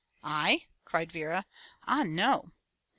[0.23, 1.45] ''"I?" cried Vera.
[1.85, 2.53] "Ah no!"